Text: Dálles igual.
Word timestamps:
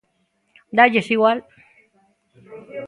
Dálles 0.77 1.07
igual. 1.15 1.37